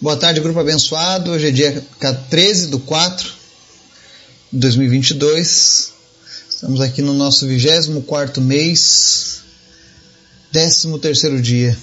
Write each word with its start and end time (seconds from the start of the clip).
Boa 0.00 0.16
tarde, 0.16 0.40
grupo 0.40 0.58
abençoado. 0.58 1.30
Hoje 1.30 1.48
é 1.48 1.50
dia 1.50 1.86
13 2.30 2.68
do 2.68 2.78
4 2.78 3.28
de 4.52 4.58
2022. 4.58 5.92
Estamos 6.48 6.80
aqui 6.80 7.02
no 7.02 7.14
nosso 7.14 7.46
24 7.46 8.42
mês, 8.42 9.40
13 10.52 11.40
dia, 11.42 11.78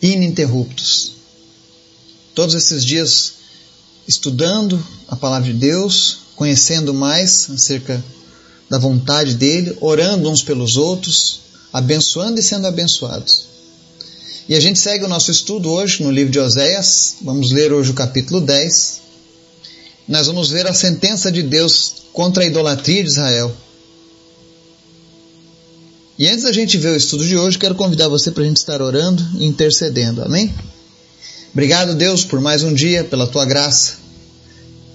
ininterruptos. 0.00 1.12
Todos 2.34 2.54
esses 2.54 2.84
dias 2.84 3.34
estudando 4.06 4.82
a 5.08 5.16
palavra 5.16 5.52
de 5.52 5.58
Deus, 5.58 6.18
conhecendo 6.34 6.94
mais 6.94 7.50
acerca 7.50 8.02
da 8.70 8.78
vontade 8.78 9.34
dele, 9.34 9.76
orando 9.80 10.30
uns 10.30 10.42
pelos 10.42 10.76
outros, 10.76 11.40
abençoando 11.72 12.40
e 12.40 12.42
sendo 12.42 12.66
abençoados. 12.66 13.37
E 14.48 14.54
a 14.54 14.60
gente 14.60 14.78
segue 14.78 15.04
o 15.04 15.08
nosso 15.08 15.30
estudo 15.30 15.70
hoje 15.70 16.02
no 16.02 16.10
livro 16.10 16.32
de 16.32 16.38
Oséias. 16.38 17.16
Vamos 17.20 17.52
ler 17.52 17.70
hoje 17.70 17.90
o 17.90 17.94
capítulo 17.94 18.40
10. 18.40 19.00
Nós 20.08 20.26
vamos 20.26 20.48
ver 20.48 20.66
a 20.66 20.72
sentença 20.72 21.30
de 21.30 21.42
Deus 21.42 22.04
contra 22.14 22.42
a 22.42 22.46
idolatria 22.46 23.04
de 23.04 23.10
Israel. 23.10 23.54
E 26.18 26.26
antes 26.26 26.44
da 26.44 26.52
gente 26.52 26.78
ver 26.78 26.94
o 26.94 26.96
estudo 26.96 27.26
de 27.26 27.36
hoje, 27.36 27.58
quero 27.58 27.74
convidar 27.74 28.08
você 28.08 28.30
para 28.30 28.42
a 28.42 28.46
gente 28.46 28.56
estar 28.56 28.80
orando 28.80 29.22
e 29.38 29.44
intercedendo. 29.44 30.22
Amém? 30.22 30.54
Obrigado, 31.52 31.94
Deus, 31.94 32.24
por 32.24 32.40
mais 32.40 32.62
um 32.62 32.72
dia, 32.72 33.04
pela 33.04 33.26
tua 33.26 33.44
graça, 33.44 33.96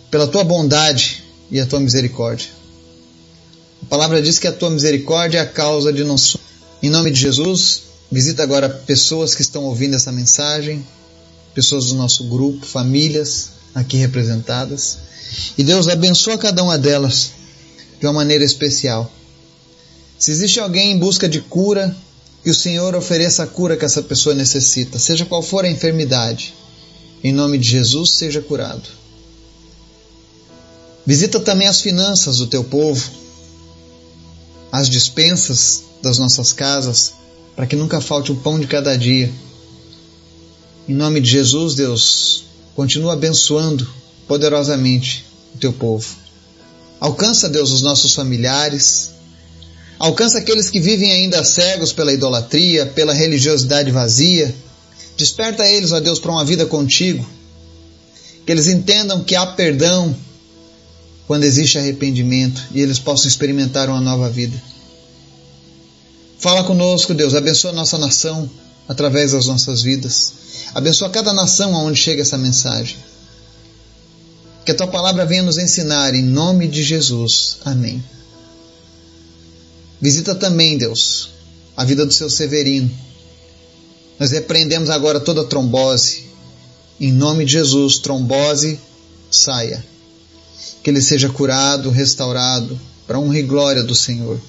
pela 0.09 0.25
tua 0.25 0.43
bondade 0.43 1.23
e 1.51 1.59
a 1.59 1.65
tua 1.67 1.79
misericórdia. 1.79 2.47
A 3.83 3.85
palavra 3.85 4.19
diz 4.19 4.39
que 4.39 4.47
a 4.47 4.51
tua 4.51 4.71
misericórdia 4.71 5.37
é 5.37 5.41
a 5.41 5.45
causa 5.45 5.93
de 5.93 6.03
nosso. 6.03 6.39
Em 6.81 6.89
nome 6.89 7.11
de 7.11 7.19
Jesus, 7.19 7.92
Visita 8.13 8.43
agora 8.43 8.69
pessoas 8.69 9.33
que 9.33 9.41
estão 9.41 9.63
ouvindo 9.63 9.95
essa 9.95 10.11
mensagem, 10.11 10.85
pessoas 11.55 11.87
do 11.87 11.95
nosso 11.95 12.25
grupo, 12.25 12.63
famílias 12.63 13.49
aqui 13.73 13.97
representadas. 13.97 14.99
E 15.57 15.63
Deus 15.63 15.87
abençoa 15.87 16.37
cada 16.37 16.61
uma 16.61 16.77
delas 16.77 17.31
de 17.99 18.05
uma 18.05 18.13
maneira 18.13 18.43
especial. 18.43 19.11
Se 20.19 20.29
existe 20.29 20.59
alguém 20.59 20.91
em 20.91 20.99
busca 20.99 21.27
de 21.27 21.41
cura, 21.41 21.97
que 22.43 22.51
o 22.51 22.55
Senhor 22.55 22.93
ofereça 22.93 23.41
a 23.41 23.47
cura 23.47 23.75
que 23.75 23.83
essa 23.83 24.03
pessoa 24.03 24.35
necessita, 24.35 24.99
seja 24.99 25.25
qual 25.25 25.41
for 25.41 25.65
a 25.65 25.71
enfermidade. 25.71 26.53
Em 27.23 27.33
nome 27.33 27.57
de 27.57 27.67
Jesus, 27.67 28.11
seja 28.11 28.41
curado. 28.41 28.87
Visita 31.03 31.39
também 31.39 31.67
as 31.67 31.81
finanças 31.81 32.37
do 32.37 32.45
teu 32.45 32.63
povo, 32.63 33.09
as 34.71 34.87
dispensas 34.87 35.85
das 36.03 36.19
nossas 36.19 36.53
casas, 36.53 37.13
para 37.55 37.65
que 37.65 37.75
nunca 37.75 38.01
falte 38.01 38.31
o 38.31 38.35
pão 38.35 38.59
de 38.59 38.67
cada 38.67 38.97
dia. 38.97 39.31
Em 40.87 40.93
nome 40.93 41.21
de 41.21 41.29
Jesus, 41.29 41.75
Deus, 41.75 42.45
continua 42.75 43.13
abençoando 43.13 43.87
poderosamente 44.27 45.25
o 45.55 45.57
teu 45.57 45.71
povo. 45.71 46.07
Alcança, 46.99 47.49
Deus, 47.49 47.71
os 47.71 47.81
nossos 47.81 48.15
familiares. 48.15 49.11
Alcança 49.99 50.39
aqueles 50.39 50.69
que 50.69 50.79
vivem 50.79 51.11
ainda 51.11 51.43
cegos 51.43 51.93
pela 51.93 52.13
idolatria, 52.13 52.85
pela 52.85 53.13
religiosidade 53.13 53.91
vazia. 53.91 54.53
Desperta 55.17 55.67
eles, 55.67 55.91
ó 55.91 55.99
Deus, 55.99 56.19
para 56.19 56.31
uma 56.31 56.45
vida 56.45 56.65
contigo. 56.65 57.25
Que 58.45 58.51
eles 58.51 58.67
entendam 58.67 59.23
que 59.23 59.35
há 59.35 59.45
perdão 59.45 60.15
quando 61.27 61.43
existe 61.43 61.77
arrependimento 61.77 62.61
e 62.73 62.81
eles 62.81 62.99
possam 62.99 63.27
experimentar 63.27 63.89
uma 63.89 64.01
nova 64.01 64.29
vida. 64.29 64.61
Fala 66.43 66.61
conosco, 66.65 67.13
Deus. 67.13 67.35
Abençoa 67.35 67.71
a 67.71 67.73
nossa 67.73 67.97
nação 67.97 68.51
através 68.85 69.31
das 69.31 69.45
nossas 69.45 69.81
vidas. 69.81 70.33
Abençoa 70.75 71.09
cada 71.09 71.31
nação 71.31 71.73
aonde 71.73 71.97
chega 71.97 72.21
essa 72.21 72.37
mensagem. 72.37 72.97
Que 74.65 74.73
a 74.73 74.75
tua 74.75 74.87
palavra 74.87 75.25
venha 75.25 75.41
nos 75.41 75.57
ensinar 75.57 76.13
em 76.13 76.21
nome 76.21 76.67
de 76.67 76.83
Jesus. 76.83 77.59
Amém. 77.63 78.03
Visita 80.01 80.35
também, 80.35 80.77
Deus, 80.77 81.29
a 81.77 81.85
vida 81.85 82.05
do 82.05 82.13
seu 82.13 82.29
Severino. 82.29 82.91
Nós 84.19 84.31
repreendemos 84.31 84.89
agora 84.89 85.21
toda 85.21 85.45
trombose. 85.45 86.25
Em 86.99 87.13
nome 87.13 87.45
de 87.45 87.53
Jesus, 87.53 87.99
trombose 87.99 88.77
saia. 89.31 89.81
Que 90.83 90.89
ele 90.89 91.01
seja 91.01 91.29
curado, 91.29 91.89
restaurado, 91.89 92.77
para 93.07 93.17
honra 93.17 93.39
e 93.39 93.43
glória 93.43 93.81
do 93.81 93.95
Senhor. 93.95 94.41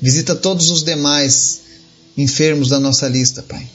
Visita 0.00 0.34
todos 0.34 0.70
os 0.70 0.82
demais 0.84 1.60
enfermos 2.16 2.68
da 2.68 2.78
nossa 2.78 3.08
lista, 3.08 3.42
Pai. 3.42 3.68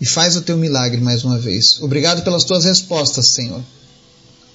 E 0.00 0.06
faz 0.06 0.36
o 0.36 0.40
teu 0.40 0.56
milagre 0.56 1.00
mais 1.00 1.24
uma 1.24 1.38
vez. 1.38 1.80
Obrigado 1.82 2.22
pelas 2.22 2.44
tuas 2.44 2.64
respostas, 2.64 3.26
Senhor. 3.28 3.62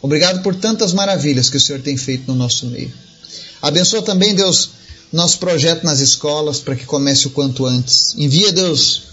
Obrigado 0.02 0.42
por 0.42 0.56
tantas 0.56 0.92
maravilhas 0.94 1.50
que 1.50 1.58
o 1.58 1.62
Senhor 1.62 1.82
tem 1.82 1.98
feito 1.98 2.28
no 2.28 2.36
nosso 2.36 2.68
meio. 2.68 2.92
Abençoa 3.62 4.02
também, 4.02 4.34
Deus, 4.34 4.72
nosso 5.12 5.40
projeto 5.40 5.84
nas 5.84 6.00
escolas 6.00 6.60
para 6.60 6.76
que 6.76 6.86
comece 6.86 7.28
o 7.28 7.32
quanto 7.32 7.66
antes. 7.66 8.16
Envia, 8.18 8.52
Deus, 8.52 9.04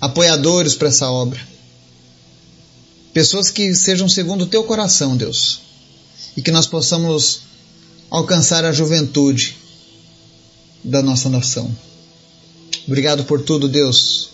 apoiadores 0.00 0.74
para 0.74 0.88
essa 0.88 1.10
obra. 1.10 1.40
Pessoas 3.12 3.50
que 3.50 3.74
sejam 3.74 4.08
segundo 4.08 4.42
o 4.42 4.46
teu 4.46 4.64
coração, 4.64 5.16
Deus. 5.16 5.60
E 6.36 6.42
que 6.42 6.50
nós 6.50 6.66
possamos 6.66 7.42
alcançar 8.10 8.64
a 8.64 8.72
juventude 8.72 9.61
da 10.82 11.02
nossa 11.02 11.28
nação. 11.28 11.70
Obrigado 12.86 13.24
por 13.24 13.42
tudo, 13.42 13.68
Deus. 13.68 14.30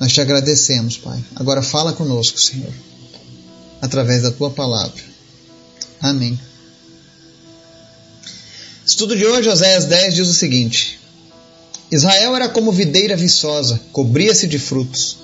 Nós 0.00 0.12
te 0.12 0.20
agradecemos, 0.20 0.96
Pai. 0.96 1.22
Agora 1.36 1.62
fala 1.62 1.92
conosco, 1.92 2.40
Senhor, 2.40 2.72
através 3.82 4.22
da 4.22 4.30
tua 4.30 4.50
palavra. 4.50 5.02
Amém. 6.00 6.38
Estudo 8.86 9.16
de 9.16 9.26
hoje, 9.26 9.48
Oséias 9.48 9.84
10, 9.84 10.14
diz 10.14 10.28
o 10.28 10.34
seguinte: 10.34 10.98
Israel 11.90 12.34
era 12.36 12.48
como 12.48 12.72
videira 12.72 13.16
viçosa, 13.16 13.80
cobria-se 13.92 14.46
de 14.46 14.58
frutos. 14.58 15.18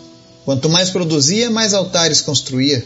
Quanto 0.45 0.69
mais 0.69 0.91
produzia, 0.91 1.51
mais 1.51 1.73
altares 1.73 2.21
construía. 2.21 2.85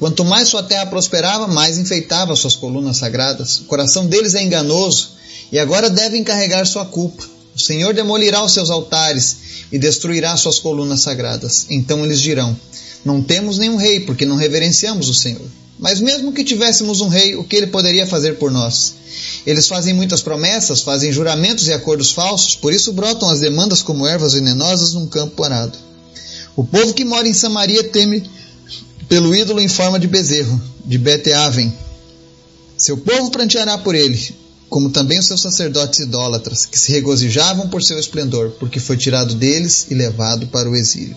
Quanto 0.00 0.24
mais 0.24 0.48
sua 0.48 0.62
terra 0.62 0.86
prosperava, 0.86 1.46
mais 1.46 1.78
enfeitava 1.78 2.34
suas 2.34 2.56
colunas 2.56 2.96
sagradas. 2.96 3.60
O 3.60 3.64
coração 3.64 4.06
deles 4.06 4.34
é 4.34 4.42
enganoso 4.42 5.17
e 5.50 5.58
agora 5.58 5.90
devem 5.90 6.22
carregar 6.22 6.66
sua 6.66 6.84
culpa. 6.84 7.24
O 7.54 7.60
Senhor 7.60 7.92
demolirá 7.92 8.44
os 8.44 8.52
seus 8.52 8.70
altares 8.70 9.36
e 9.72 9.78
destruirá 9.78 10.36
suas 10.36 10.58
colunas 10.58 11.00
sagradas. 11.00 11.66
Então 11.68 12.04
eles 12.04 12.20
dirão: 12.20 12.56
Não 13.04 13.22
temos 13.22 13.58
nenhum 13.58 13.76
rei, 13.76 14.00
porque 14.00 14.24
não 14.24 14.36
reverenciamos 14.36 15.08
o 15.08 15.14
Senhor. 15.14 15.46
Mas 15.78 16.00
mesmo 16.00 16.32
que 16.32 16.42
tivéssemos 16.42 17.00
um 17.00 17.08
rei, 17.08 17.36
o 17.36 17.44
que 17.44 17.54
ele 17.54 17.68
poderia 17.68 18.06
fazer 18.06 18.34
por 18.34 18.50
nós? 18.50 18.94
Eles 19.46 19.68
fazem 19.68 19.94
muitas 19.94 20.20
promessas, 20.20 20.82
fazem 20.82 21.12
juramentos 21.12 21.68
e 21.68 21.72
acordos 21.72 22.10
falsos, 22.10 22.56
por 22.56 22.72
isso 22.72 22.92
brotam 22.92 23.28
as 23.30 23.38
demandas 23.38 23.80
como 23.80 24.06
ervas 24.06 24.32
venenosas 24.32 24.94
num 24.94 25.06
campo 25.06 25.42
arado. 25.44 25.78
O 26.56 26.64
povo 26.64 26.92
que 26.92 27.04
mora 27.04 27.28
em 27.28 27.32
Samaria 27.32 27.84
teme 27.84 28.28
pelo 29.08 29.34
ídolo 29.34 29.60
em 29.60 29.68
forma 29.68 29.98
de 29.98 30.08
bezerro, 30.08 30.60
de 30.84 30.98
Beteaven. 30.98 31.72
Seu 32.76 32.96
povo 32.96 33.30
pranteará 33.30 33.78
por 33.78 33.94
ele, 33.94 34.34
como 34.68 34.90
também 34.90 35.18
os 35.18 35.26
seus 35.26 35.40
sacerdotes 35.40 36.00
idólatras, 36.00 36.66
que 36.66 36.78
se 36.78 36.92
regozijavam 36.92 37.68
por 37.68 37.82
seu 37.82 37.98
esplendor, 37.98 38.50
porque 38.58 38.78
foi 38.78 38.96
tirado 38.96 39.34
deles 39.34 39.86
e 39.90 39.94
levado 39.94 40.46
para 40.48 40.68
o 40.68 40.76
exílio. 40.76 41.16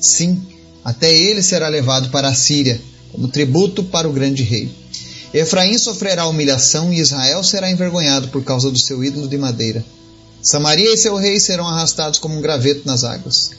Sim, 0.00 0.42
até 0.84 1.12
ele 1.12 1.42
será 1.42 1.68
levado 1.68 2.10
para 2.10 2.28
a 2.28 2.34
Síria, 2.34 2.80
como 3.12 3.28
tributo 3.28 3.84
para 3.84 4.08
o 4.08 4.12
grande 4.12 4.42
rei. 4.42 4.70
Efraim 5.34 5.76
sofrerá 5.76 6.26
humilhação 6.26 6.92
e 6.92 7.00
Israel 7.00 7.42
será 7.44 7.70
envergonhado 7.70 8.28
por 8.28 8.42
causa 8.42 8.70
do 8.70 8.78
seu 8.78 9.04
ídolo 9.04 9.28
de 9.28 9.36
madeira. 9.36 9.84
Samaria 10.40 10.94
e 10.94 10.96
seu 10.96 11.16
rei 11.16 11.40
serão 11.40 11.66
arrastados 11.66 12.18
como 12.18 12.36
um 12.36 12.40
graveto 12.40 12.82
nas 12.86 13.04
águas. 13.04 13.50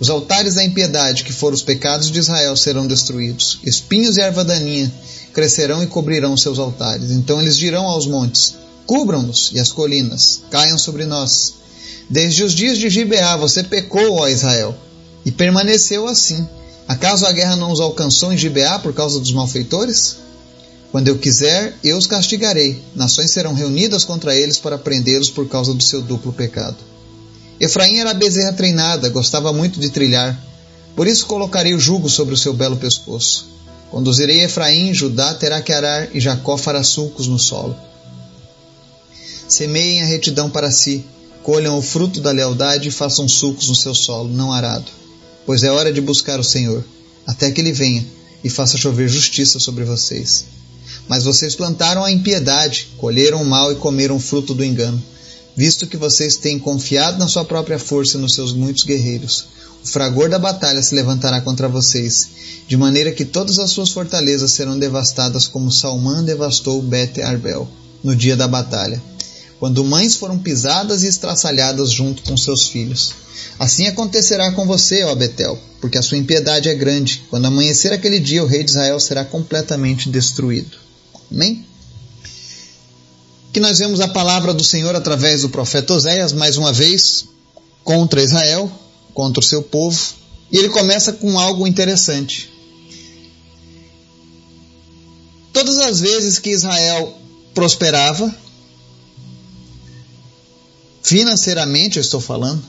Os 0.00 0.10
altares 0.10 0.56
da 0.56 0.64
impiedade, 0.64 1.22
que 1.22 1.32
foram 1.32 1.54
os 1.54 1.62
pecados 1.62 2.10
de 2.10 2.18
Israel, 2.18 2.56
serão 2.56 2.86
destruídos. 2.86 3.60
Espinhos 3.64 4.16
e 4.16 4.20
erva 4.20 4.44
daninha 4.44 4.92
crescerão 5.32 5.82
e 5.82 5.86
cobrirão 5.86 6.36
seus 6.36 6.58
altares. 6.58 7.10
Então 7.10 7.40
eles 7.40 7.56
dirão 7.56 7.86
aos 7.86 8.06
montes: 8.06 8.54
Cubram-nos 8.86 9.50
e 9.54 9.60
as 9.60 9.70
colinas 9.70 10.42
caiam 10.50 10.78
sobre 10.78 11.04
nós. 11.04 11.54
Desde 12.08 12.44
os 12.44 12.52
dias 12.52 12.78
de 12.78 12.90
Gibeá 12.90 13.36
você 13.36 13.62
pecou, 13.62 14.16
ó 14.16 14.28
Israel, 14.28 14.76
e 15.24 15.30
permaneceu 15.30 16.06
assim. 16.06 16.46
Acaso 16.86 17.24
a 17.24 17.32
guerra 17.32 17.56
não 17.56 17.72
os 17.72 17.80
alcançou 17.80 18.32
em 18.32 18.38
Gibeá 18.38 18.78
por 18.78 18.92
causa 18.92 19.18
dos 19.18 19.32
malfeitores? 19.32 20.16
Quando 20.90 21.08
eu 21.08 21.16
quiser, 21.16 21.74
eu 21.82 21.96
os 21.96 22.06
castigarei. 22.06 22.82
Nações 22.94 23.30
serão 23.30 23.54
reunidas 23.54 24.04
contra 24.04 24.36
eles 24.36 24.58
para 24.58 24.76
prendê-los 24.76 25.30
por 25.30 25.48
causa 25.48 25.72
do 25.72 25.82
seu 25.82 26.02
duplo 26.02 26.32
pecado. 26.32 26.76
Efraim 27.58 27.98
era 27.98 28.12
bezerra 28.12 28.52
treinada, 28.52 29.08
gostava 29.08 29.52
muito 29.52 29.80
de 29.80 29.88
trilhar. 29.88 30.38
Por 30.94 31.06
isso 31.06 31.24
colocarei 31.26 31.72
o 31.72 31.80
jugo 31.80 32.10
sobre 32.10 32.34
o 32.34 32.36
seu 32.36 32.52
belo 32.52 32.76
pescoço. 32.76 33.48
Conduzirei 33.90 34.42
Efraim, 34.42 34.92
Judá 34.92 35.32
terá 35.32 35.62
que 35.62 35.72
arar 35.72 36.14
e 36.14 36.20
Jacó 36.20 36.58
fará 36.58 36.82
sulcos 36.82 37.26
no 37.26 37.38
solo. 37.38 37.74
Semeiem 39.52 40.00
a 40.00 40.06
retidão 40.06 40.48
para 40.48 40.70
si, 40.70 41.04
colham 41.42 41.76
o 41.76 41.82
fruto 41.82 42.22
da 42.22 42.30
lealdade 42.30 42.88
e 42.88 42.90
façam 42.90 43.28
sulcos 43.28 43.68
no 43.68 43.74
seu 43.74 43.94
solo, 43.94 44.32
não 44.32 44.50
arado. 44.50 44.90
pois 45.44 45.62
é 45.62 45.70
hora 45.70 45.92
de 45.92 46.00
buscar 46.00 46.40
o 46.40 46.44
Senhor, 46.44 46.82
até 47.26 47.50
que 47.50 47.60
ele 47.60 47.70
venha 47.70 48.02
e 48.42 48.48
faça 48.48 48.78
chover 48.78 49.10
justiça 49.10 49.60
sobre 49.60 49.84
vocês. 49.84 50.46
Mas 51.06 51.24
vocês 51.24 51.54
plantaram 51.54 52.02
a 52.02 52.10
impiedade, 52.10 52.88
colheram 52.96 53.42
o 53.42 53.44
mal 53.44 53.70
e 53.70 53.74
comeram 53.74 54.16
o 54.16 54.20
fruto 54.20 54.54
do 54.54 54.64
engano, 54.64 55.02
visto 55.54 55.86
que 55.86 55.98
vocês 55.98 56.36
têm 56.36 56.58
confiado 56.58 57.18
na 57.18 57.28
sua 57.28 57.44
própria 57.44 57.78
força 57.78 58.16
e 58.16 58.20
nos 58.22 58.34
seus 58.34 58.54
muitos 58.54 58.84
guerreiros. 58.84 59.48
O 59.84 59.86
fragor 59.86 60.30
da 60.30 60.38
batalha 60.38 60.82
se 60.82 60.94
levantará 60.94 61.42
contra 61.42 61.68
vocês, 61.68 62.26
de 62.66 62.76
maneira 62.78 63.12
que 63.12 63.26
todas 63.26 63.58
as 63.58 63.68
suas 63.68 63.90
fortalezas 63.90 64.52
serão 64.52 64.78
devastadas 64.78 65.46
como 65.46 65.70
Salmã 65.70 66.24
devastou 66.24 66.80
Bet 66.80 67.20
Arbel 67.20 67.68
no 68.02 68.16
dia 68.16 68.34
da 68.34 68.48
batalha, 68.48 69.02
quando 69.62 69.84
mães 69.84 70.16
foram 70.16 70.40
pisadas 70.40 71.04
e 71.04 71.06
estraçalhadas 71.06 71.88
junto 71.92 72.24
com 72.24 72.36
seus 72.36 72.66
filhos. 72.66 73.12
Assim 73.60 73.86
acontecerá 73.86 74.50
com 74.50 74.66
você, 74.66 75.04
ó 75.04 75.14
Betel, 75.14 75.56
porque 75.80 75.96
a 75.96 76.02
sua 76.02 76.18
impiedade 76.18 76.68
é 76.68 76.74
grande. 76.74 77.22
Quando 77.30 77.46
amanhecer 77.46 77.92
aquele 77.92 78.18
dia, 78.18 78.42
o 78.42 78.46
rei 78.48 78.64
de 78.64 78.72
Israel 78.72 78.98
será 78.98 79.24
completamente 79.24 80.10
destruído. 80.10 80.76
Amém? 81.30 81.64
Que 83.52 83.60
nós 83.60 83.78
vemos 83.78 84.00
a 84.00 84.08
palavra 84.08 84.52
do 84.52 84.64
Senhor 84.64 84.96
através 84.96 85.42
do 85.42 85.48
profeta 85.48 85.94
Oséias, 85.94 86.32
mais 86.32 86.56
uma 86.56 86.72
vez, 86.72 87.26
contra 87.84 88.20
Israel, 88.20 88.68
contra 89.14 89.38
o 89.38 89.46
seu 89.46 89.62
povo, 89.62 90.14
e 90.50 90.58
ele 90.58 90.70
começa 90.70 91.12
com 91.12 91.38
algo 91.38 91.68
interessante. 91.68 92.50
Todas 95.52 95.78
as 95.78 96.00
vezes 96.00 96.40
que 96.40 96.50
Israel 96.50 97.16
prosperava, 97.54 98.41
financeiramente 101.02 101.98
eu 101.98 102.00
estou 102.00 102.20
falando, 102.20 102.62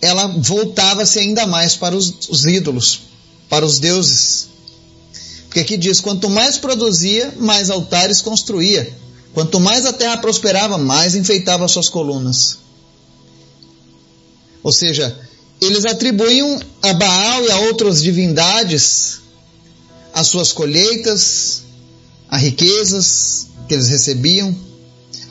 ela 0.00 0.26
voltava-se 0.26 1.18
ainda 1.18 1.46
mais 1.46 1.76
para 1.76 1.96
os, 1.96 2.28
os 2.28 2.44
ídolos, 2.44 3.00
para 3.48 3.64
os 3.64 3.78
deuses. 3.78 4.48
Porque 5.44 5.60
aqui 5.60 5.76
diz: 5.76 6.00
quanto 6.00 6.28
mais 6.28 6.58
produzia, 6.58 7.32
mais 7.38 7.70
altares 7.70 8.20
construía. 8.20 8.96
Quanto 9.32 9.58
mais 9.58 9.84
a 9.84 9.92
terra 9.92 10.18
prosperava, 10.18 10.78
mais 10.78 11.14
enfeitava 11.14 11.66
suas 11.66 11.88
colunas. 11.88 12.58
Ou 14.62 14.72
seja, 14.72 15.18
eles 15.60 15.84
atribuíam 15.84 16.60
a 16.82 16.92
Baal 16.92 17.44
e 17.44 17.50
a 17.50 17.58
outras 17.60 18.02
divindades 18.02 19.20
as 20.14 20.28
suas 20.28 20.52
colheitas, 20.52 21.62
as 22.28 22.40
riquezas 22.40 23.48
que 23.66 23.74
eles 23.74 23.88
recebiam, 23.88 24.56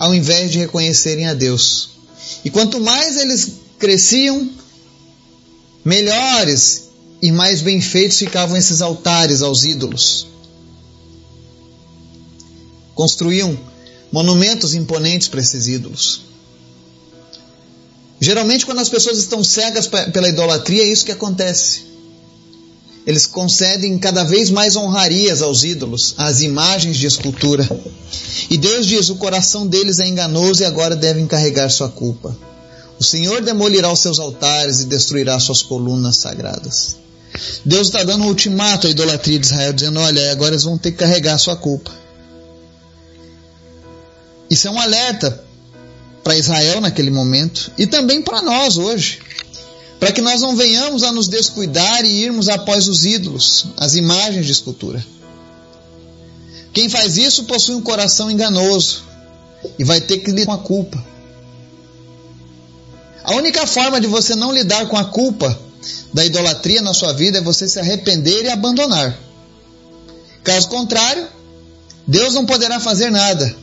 ao 0.04 0.14
invés 0.14 0.52
de 0.52 0.60
reconhecerem 0.60 1.28
a 1.28 1.34
Deus. 1.34 1.92
E 2.44 2.50
quanto 2.50 2.78
mais 2.82 3.16
eles 3.16 3.54
cresciam, 3.80 4.52
melhores 5.86 6.90
e 7.22 7.32
mais 7.32 7.62
bem 7.62 7.80
feitos 7.80 8.18
ficavam 8.18 8.58
esses 8.58 8.82
altares 8.82 9.42
aos 9.42 9.64
ídolos. 9.64 10.28
Construíam 12.94 13.58
monumentos 14.12 14.76
imponentes 14.76 15.30
para 15.30 15.40
esses 15.40 15.68
ídolos. 15.68 16.24
Geralmente, 18.20 18.66
quando 18.66 18.80
as 18.80 18.90
pessoas 18.90 19.18
estão 19.18 19.42
cegas 19.42 19.88
pela 19.88 20.28
idolatria, 20.28 20.84
é 20.84 20.92
isso 20.92 21.06
que 21.06 21.14
acontece. 21.14 21.93
Eles 23.06 23.26
concedem 23.26 23.98
cada 24.00 24.24
vez 24.24 24.50
mais 24.50 24.76
honrarias 24.76 25.42
aos 25.42 25.64
ídolos, 25.64 26.16
às 26.18 26.42
imagens 26.42 26.98
de 26.98 27.06
escultura. 27.06 27.68
E 28.50 28.58
Deus 28.58 28.86
diz: 28.86 29.10
o 29.10 29.16
coração 29.16 29.68
deles 29.68 30.00
é 30.00 30.08
enganoso 30.08 30.64
e 30.64 30.66
agora 30.66 30.96
devem 30.96 31.28
carregar 31.28 31.70
sua 31.70 31.90
culpa. 31.90 32.36
O 33.00 33.04
Senhor 33.04 33.42
demolirá 33.42 33.92
os 33.92 34.00
seus 34.00 34.20
altares 34.20 34.80
e 34.80 34.86
destruirá 34.86 35.38
suas 35.40 35.62
colunas 35.62 36.18
sagradas. 36.18 36.96
Deus 37.66 37.88
está 37.88 38.04
dando 38.04 38.24
um 38.24 38.28
ultimato 38.28 38.88
à 38.88 38.90
idolatria 38.90 39.40
de 39.40 39.48
Israel, 39.48 39.74
dizendo: 39.74 40.00
olha, 40.00 40.32
agora 40.32 40.52
eles 40.54 40.64
vão 40.64 40.78
ter 40.78 40.92
que 40.92 41.00
carregar 41.00 41.38
sua 41.38 41.58
culpa. 41.58 41.92
Isso 44.50 44.68
é 44.68 44.72
um 44.72 44.80
alerta 44.80 45.44
para 46.24 46.38
Israel 46.38 46.80
naquele 46.80 47.12
momento 47.12 47.72
e 47.78 47.86
também 47.86 48.22
para 48.22 48.42
nós 48.42 48.78
hoje. 48.78 49.20
Para 50.04 50.12
que 50.12 50.22
nós 50.22 50.42
não 50.42 50.54
venhamos 50.54 51.02
a 51.02 51.14
nos 51.14 51.30
descuidar 51.30 52.04
e 52.04 52.26
irmos 52.26 52.50
após 52.50 52.90
os 52.90 53.06
ídolos, 53.06 53.68
as 53.78 53.96
imagens 53.96 54.46
de 54.46 54.52
escultura. 54.52 55.02
Quem 56.74 56.90
faz 56.90 57.16
isso 57.16 57.46
possui 57.46 57.74
um 57.76 57.82
coração 57.82 58.30
enganoso 58.30 59.02
e 59.80 59.84
vai 59.86 60.02
ter 60.02 60.18
que 60.18 60.30
lidar 60.30 60.48
com 60.48 60.52
a 60.52 60.58
culpa. 60.58 61.06
A 63.24 63.34
única 63.36 63.66
forma 63.66 64.02
de 64.02 64.08
você 64.08 64.36
não 64.36 64.52
lidar 64.52 64.90
com 64.90 64.98
a 64.98 65.06
culpa 65.06 65.58
da 66.14 66.26
idolatria 66.26 66.82
na 66.82 66.94
sua 66.94 67.14
vida 67.14 67.38
é 67.38 67.42
você 67.42 67.70
se 67.70 67.80
arrepender 67.80 68.44
e 68.44 68.50
abandonar. 68.50 69.18
Caso 70.44 70.68
contrário, 70.68 71.30
Deus 72.06 72.34
não 72.34 72.46
poderá 72.46 72.78
fazer 72.78 73.10
nada. 73.10 73.56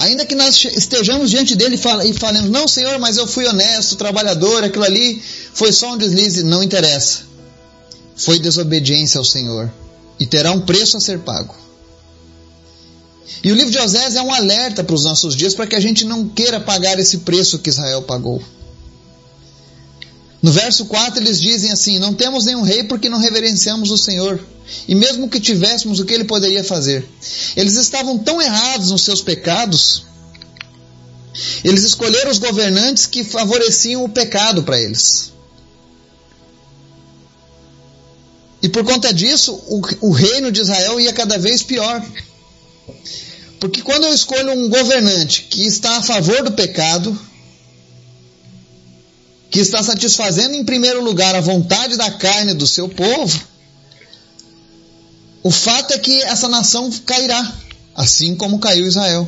Ainda 0.00 0.24
que 0.24 0.34
nós 0.34 0.64
estejamos 0.64 1.30
diante 1.30 1.56
dele 1.56 1.74
e 1.74 2.12
falemos, 2.12 2.50
não, 2.50 2.68
Senhor, 2.68 2.98
mas 2.98 3.16
eu 3.16 3.26
fui 3.26 3.46
honesto, 3.46 3.96
trabalhador, 3.96 4.62
aquilo 4.62 4.84
ali 4.84 5.22
foi 5.52 5.72
só 5.72 5.94
um 5.94 5.98
deslize, 5.98 6.44
não 6.44 6.62
interessa. 6.62 7.22
Foi 8.16 8.38
desobediência 8.38 9.18
ao 9.18 9.24
Senhor 9.24 9.70
e 10.18 10.26
terá 10.26 10.52
um 10.52 10.60
preço 10.60 10.96
a 10.96 11.00
ser 11.00 11.20
pago. 11.20 11.54
E 13.42 13.52
o 13.52 13.54
livro 13.54 13.70
de 13.70 13.78
Osés 13.78 14.16
é 14.16 14.22
um 14.22 14.32
alerta 14.32 14.82
para 14.82 14.94
os 14.94 15.04
nossos 15.04 15.36
dias 15.36 15.54
para 15.54 15.66
que 15.66 15.76
a 15.76 15.80
gente 15.80 16.04
não 16.04 16.28
queira 16.28 16.58
pagar 16.58 16.98
esse 16.98 17.18
preço 17.18 17.58
que 17.58 17.70
Israel 17.70 18.02
pagou. 18.02 18.42
No 20.40 20.52
verso 20.52 20.86
4 20.86 21.22
eles 21.22 21.40
dizem 21.40 21.72
assim: 21.72 21.98
Não 21.98 22.14
temos 22.14 22.44
nenhum 22.44 22.62
rei 22.62 22.84
porque 22.84 23.08
não 23.08 23.18
reverenciamos 23.18 23.90
o 23.90 23.98
Senhor. 23.98 24.40
E 24.86 24.94
mesmo 24.94 25.28
que 25.28 25.40
tivéssemos, 25.40 25.98
o 25.98 26.04
que 26.04 26.14
ele 26.14 26.24
poderia 26.24 26.62
fazer? 26.62 27.08
Eles 27.56 27.74
estavam 27.74 28.18
tão 28.18 28.40
errados 28.40 28.90
nos 28.90 29.02
seus 29.02 29.22
pecados, 29.22 30.04
eles 31.64 31.84
escolheram 31.84 32.30
os 32.30 32.38
governantes 32.38 33.06
que 33.06 33.24
favoreciam 33.24 34.04
o 34.04 34.08
pecado 34.08 34.62
para 34.62 34.78
eles. 34.78 35.32
E 38.60 38.68
por 38.68 38.84
conta 38.84 39.12
disso, 39.14 39.54
o, 39.66 39.80
o 40.08 40.12
reino 40.12 40.50
de 40.50 40.60
Israel 40.60 41.00
ia 41.00 41.12
cada 41.12 41.38
vez 41.38 41.62
pior. 41.62 42.04
Porque 43.60 43.82
quando 43.82 44.04
eu 44.04 44.14
escolho 44.14 44.52
um 44.52 44.68
governante 44.68 45.44
que 45.44 45.64
está 45.64 45.96
a 45.98 46.02
favor 46.02 46.42
do 46.42 46.52
pecado, 46.52 47.18
que 49.50 49.60
está 49.60 49.82
satisfazendo 49.82 50.54
em 50.54 50.64
primeiro 50.64 51.02
lugar 51.02 51.34
a 51.34 51.40
vontade 51.40 51.96
da 51.96 52.10
carne 52.10 52.54
do 52.54 52.66
seu 52.66 52.88
povo, 52.88 53.40
o 55.42 55.50
fato 55.50 55.94
é 55.94 55.98
que 55.98 56.22
essa 56.24 56.48
nação 56.48 56.90
cairá, 57.06 57.54
assim 57.94 58.34
como 58.34 58.58
caiu 58.58 58.86
Israel. 58.86 59.26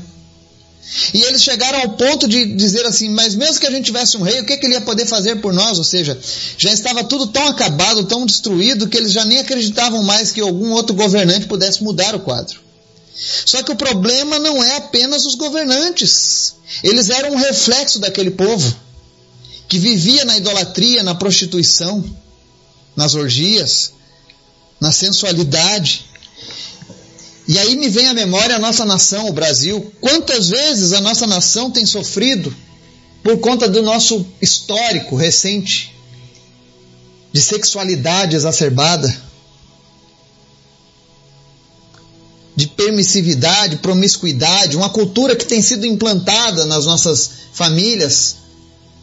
E 1.15 1.23
eles 1.23 1.43
chegaram 1.43 1.81
ao 1.81 1.91
ponto 1.91 2.27
de 2.27 2.55
dizer 2.57 2.85
assim: 2.85 3.09
mas 3.11 3.35
mesmo 3.35 3.61
que 3.61 3.67
a 3.67 3.71
gente 3.71 3.85
tivesse 3.85 4.17
um 4.17 4.23
rei, 4.23 4.41
o 4.41 4.45
que, 4.45 4.57
que 4.57 4.67
ele 4.67 4.75
ia 4.75 4.81
poder 4.81 5.07
fazer 5.07 5.37
por 5.37 5.53
nós? 5.53 5.79
Ou 5.79 5.85
seja, 5.85 6.19
já 6.59 6.73
estava 6.73 7.05
tudo 7.05 7.29
tão 7.29 7.47
acabado, 7.47 8.05
tão 8.05 8.27
destruído, 8.27 8.89
que 8.89 8.97
eles 8.97 9.13
já 9.13 9.25
nem 9.25 9.39
acreditavam 9.39 10.03
mais 10.03 10.33
que 10.33 10.41
algum 10.41 10.73
outro 10.73 10.95
governante 10.95 11.47
pudesse 11.47 11.83
mudar 11.83 12.15
o 12.15 12.21
quadro. 12.21 12.61
Só 13.15 13.63
que 13.63 13.71
o 13.71 13.77
problema 13.77 14.39
não 14.39 14.63
é 14.63 14.77
apenas 14.77 15.27
os 15.27 15.37
governantes. 15.37 16.55
Eles 16.83 17.09
eram 17.09 17.33
um 17.33 17.37
reflexo 17.37 17.99
daquele 17.99 18.31
povo 18.31 18.75
que 19.71 19.79
vivia 19.79 20.25
na 20.25 20.37
idolatria, 20.37 21.01
na 21.05 21.15
prostituição, 21.15 22.05
nas 22.97 23.15
orgias, 23.15 23.93
na 24.81 24.91
sensualidade. 24.91 26.07
E 27.47 27.57
aí 27.57 27.77
me 27.77 27.89
vem 27.89 28.09
à 28.09 28.13
memória 28.13 28.57
a 28.57 28.59
nossa 28.59 28.85
nação, 28.85 29.29
o 29.29 29.33
Brasil. 29.33 29.93
Quantas 30.01 30.49
vezes 30.49 30.93
a 30.93 31.01
nossa 31.01 31.25
nação 31.25 31.71
tem 31.71 31.87
sofrido 31.87 32.53
por 33.23 33.39
conta 33.39 33.69
do 33.69 33.81
nosso 33.81 34.27
histórico 34.43 35.15
recente 35.15 35.95
de 37.33 37.41
sexualidade 37.41 38.35
exacerbada, 38.35 39.23
de 42.57 42.67
permissividade, 42.67 43.77
promiscuidade, 43.77 44.77
uma 44.77 44.91
cultura 44.91 45.37
que 45.37 45.45
tem 45.45 45.63
sido 45.63 45.87
implantada 45.87 46.67
nas 46.67 46.87
nossas 46.87 47.31
famílias, 47.53 48.50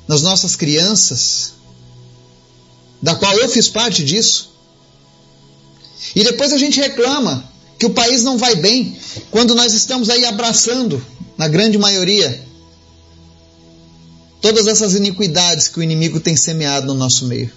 nas 0.08 0.22
nossas 0.22 0.56
crianças, 0.56 1.54
da 3.02 3.16
qual 3.16 3.34
eu 3.38 3.50
fiz 3.50 3.68
parte 3.68 4.04
disso. 4.04 4.54
E 6.16 6.24
depois 6.24 6.54
a 6.54 6.58
gente 6.58 6.80
reclama 6.80 7.52
que 7.78 7.86
o 7.86 7.92
país 7.92 8.24
não 8.24 8.38
vai 8.38 8.56
bem 8.56 8.98
quando 9.30 9.54
nós 9.54 9.74
estamos 9.74 10.10
aí 10.10 10.26
abraçando, 10.26 11.04
na 11.38 11.48
grande 11.48 11.78
maioria, 11.78 12.48
todas 14.42 14.66
essas 14.66 14.96
iniquidades 14.96 15.68
que 15.68 15.80
o 15.80 15.84
inimigo 15.84 16.20
tem 16.20 16.36
semeado 16.36 16.88
no 16.88 16.94
nosso 16.96 17.26
meio. 17.28 17.52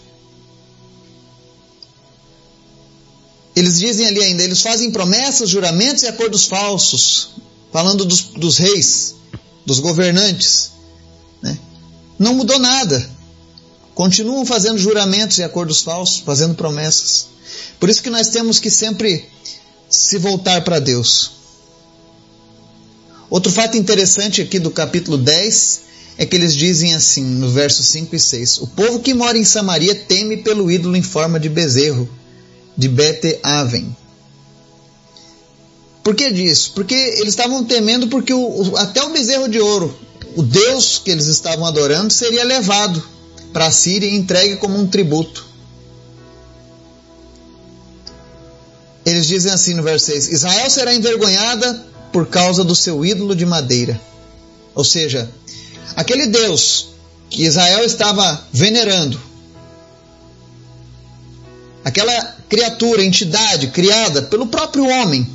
Eles 3.55 3.79
dizem 3.79 4.07
ali 4.07 4.23
ainda, 4.23 4.43
eles 4.43 4.61
fazem 4.61 4.91
promessas, 4.91 5.49
juramentos 5.49 6.03
e 6.03 6.07
acordos 6.07 6.47
falsos, 6.47 7.31
falando 7.73 8.05
dos, 8.05 8.23
dos 8.23 8.59
reis, 8.59 9.15
dos 9.67 9.81
governantes. 9.81 10.70
Não 12.21 12.35
mudou 12.35 12.61
nada 12.61 13.19
continuam 14.01 14.47
fazendo 14.47 14.79
juramentos 14.79 15.37
e 15.37 15.43
acordos 15.43 15.83
falsos, 15.83 16.21
fazendo 16.21 16.55
promessas. 16.55 17.27
Por 17.79 17.91
isso 17.91 18.03
que 18.03 18.09
nós 18.09 18.29
temos 18.29 18.59
que 18.59 18.71
sempre 18.71 19.29
se 19.91 20.17
voltar 20.17 20.63
para 20.65 20.79
Deus. 20.79 21.33
Outro 23.29 23.53
fato 23.53 23.77
interessante 23.77 24.41
aqui 24.41 24.59
do 24.59 24.71
capítulo 24.71 25.19
10 25.19 25.83
é 26.17 26.25
que 26.25 26.35
eles 26.35 26.55
dizem 26.55 26.95
assim, 26.95 27.23
no 27.23 27.51
versos 27.51 27.89
5 27.89 28.17
e 28.17 28.19
6: 28.19 28.63
O 28.63 28.69
povo 28.69 29.01
que 29.01 29.13
mora 29.13 29.37
em 29.37 29.45
Samaria 29.45 29.95
teme 29.95 30.39
pelo 30.39 30.71
ídolo 30.71 30.97
em 30.97 31.03
forma 31.03 31.39
de 31.39 31.51
bezerro, 31.51 32.09
de 32.75 32.89
Bete 32.89 33.39
Aven. 33.43 33.95
Por 36.03 36.15
que 36.15 36.31
disso? 36.31 36.73
Porque 36.75 36.95
eles 36.95 37.35
estavam 37.35 37.65
temendo 37.65 38.09
porque 38.09 38.33
o, 38.33 38.77
até 38.79 39.03
o 39.03 39.11
bezerro 39.11 39.47
de 39.47 39.61
ouro, 39.61 39.95
o 40.41 40.43
Deus 40.43 40.99
que 40.99 41.11
eles 41.11 41.27
estavam 41.27 41.67
adorando, 41.67 42.11
seria 42.11 42.43
levado 42.45 43.07
para 43.53 43.67
a 43.67 43.71
Síria 43.71 44.09
e 44.09 44.17
entregue 44.17 44.57
como 44.57 44.79
um 44.79 44.87
tributo. 44.87 45.45
Eles 49.05 49.27
dizem 49.27 49.53
assim 49.53 49.75
no 49.75 49.83
verso 49.83 50.07
6: 50.07 50.29
Israel 50.29 50.71
será 50.71 50.95
envergonhada 50.95 51.87
por 52.11 52.27
causa 52.27 52.65
do 52.65 52.75
seu 52.75 53.05
ídolo 53.05 53.37
de 53.37 53.45
madeira. 53.45 54.01
Ou 54.75 54.83
seja, 54.83 55.31
aquele 55.95 56.27
Deus 56.27 56.89
que 57.29 57.45
Israel 57.45 57.85
estava 57.85 58.43
venerando, 58.51 59.21
aquela 61.85 62.37
criatura, 62.49 63.05
entidade 63.05 63.67
criada 63.69 64.23
pelo 64.23 64.47
próprio 64.47 64.89
homem, 64.89 65.29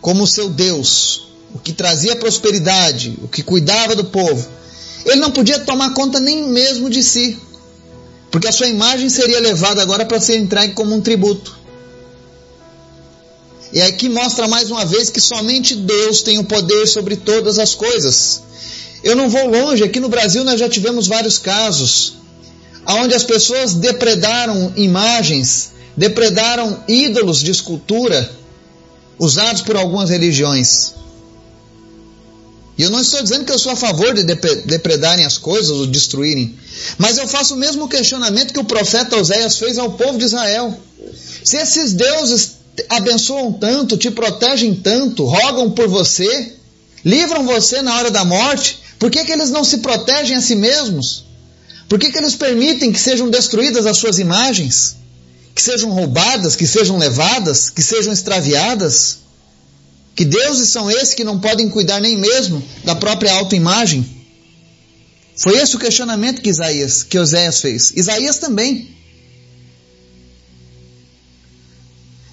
como 0.00 0.28
seu 0.28 0.48
Deus, 0.48 1.27
o 1.54 1.58
que 1.58 1.72
trazia 1.72 2.16
prosperidade, 2.16 3.18
o 3.22 3.28
que 3.28 3.42
cuidava 3.42 3.96
do 3.96 4.04
povo, 4.04 4.48
ele 5.04 5.20
não 5.20 5.30
podia 5.30 5.58
tomar 5.60 5.94
conta 5.94 6.20
nem 6.20 6.48
mesmo 6.48 6.90
de 6.90 7.02
si, 7.02 7.38
porque 8.30 8.48
a 8.48 8.52
sua 8.52 8.68
imagem 8.68 9.08
seria 9.08 9.40
levada 9.40 9.80
agora 9.82 10.04
para 10.04 10.20
ser 10.20 10.36
entregue 10.36 10.74
como 10.74 10.94
um 10.94 11.00
tributo. 11.00 11.56
E 13.72 13.80
aqui 13.82 14.08
mostra 14.08 14.48
mais 14.48 14.70
uma 14.70 14.84
vez 14.84 15.10
que 15.10 15.20
somente 15.20 15.74
Deus 15.74 16.22
tem 16.22 16.38
o 16.38 16.44
poder 16.44 16.86
sobre 16.86 17.16
todas 17.16 17.58
as 17.58 17.74
coisas. 17.74 18.42
Eu 19.04 19.14
não 19.14 19.28
vou 19.28 19.46
longe, 19.46 19.84
aqui 19.84 20.00
no 20.00 20.08
Brasil 20.08 20.42
nós 20.42 20.58
já 20.58 20.68
tivemos 20.68 21.06
vários 21.06 21.38
casos 21.38 22.14
onde 22.96 23.14
as 23.14 23.24
pessoas 23.24 23.74
depredaram 23.74 24.72
imagens, 24.76 25.72
depredaram 25.96 26.82
ídolos 26.88 27.42
de 27.42 27.50
escultura 27.50 28.30
usados 29.18 29.62
por 29.62 29.76
algumas 29.76 30.08
religiões. 30.08 30.94
E 32.78 32.82
eu 32.84 32.90
não 32.90 33.00
estou 33.00 33.20
dizendo 33.20 33.44
que 33.44 33.50
eu 33.50 33.58
sou 33.58 33.72
a 33.72 33.76
favor 33.76 34.14
de 34.14 34.22
depredarem 34.22 35.24
as 35.24 35.36
coisas 35.36 35.70
ou 35.70 35.86
destruírem, 35.86 36.56
mas 36.96 37.18
eu 37.18 37.26
faço 37.26 37.54
o 37.54 37.58
mesmo 37.58 37.88
questionamento 37.88 38.54
que 38.54 38.60
o 38.60 38.64
profeta 38.64 39.16
Oséias 39.16 39.58
fez 39.58 39.78
ao 39.78 39.90
povo 39.92 40.16
de 40.16 40.24
Israel. 40.24 40.78
Se 41.44 41.56
esses 41.56 41.92
deuses 41.92 42.52
abençoam 42.88 43.52
tanto, 43.52 43.96
te 43.96 44.12
protegem 44.12 44.76
tanto, 44.76 45.24
rogam 45.24 45.72
por 45.72 45.88
você, 45.88 46.54
livram 47.04 47.44
você 47.44 47.82
na 47.82 47.96
hora 47.96 48.12
da 48.12 48.24
morte, 48.24 48.78
por 48.96 49.10
que, 49.10 49.24
que 49.24 49.32
eles 49.32 49.50
não 49.50 49.64
se 49.64 49.78
protegem 49.78 50.36
a 50.36 50.40
si 50.40 50.54
mesmos? 50.54 51.24
Por 51.88 51.98
que, 51.98 52.12
que 52.12 52.18
eles 52.18 52.36
permitem 52.36 52.92
que 52.92 53.00
sejam 53.00 53.28
destruídas 53.28 53.86
as 53.86 53.96
suas 53.96 54.20
imagens? 54.20 54.96
Que 55.52 55.62
sejam 55.62 55.90
roubadas, 55.90 56.54
que 56.54 56.66
sejam 56.66 56.96
levadas, 56.96 57.70
que 57.70 57.82
sejam 57.82 58.12
extraviadas? 58.12 59.18
Que 60.18 60.24
deuses 60.24 60.70
são 60.70 60.90
esses 60.90 61.14
que 61.14 61.22
não 61.22 61.38
podem 61.38 61.68
cuidar 61.68 62.00
nem 62.00 62.18
mesmo 62.18 62.60
da 62.82 62.96
própria 62.96 63.32
autoimagem? 63.34 64.04
Foi 65.36 65.56
esse 65.56 65.76
o 65.76 65.78
questionamento 65.78 66.42
que 66.42 66.50
Isaías, 66.50 67.04
que 67.04 67.16
Oséias 67.16 67.60
fez. 67.60 67.92
Isaías 67.94 68.36
também. 68.38 68.96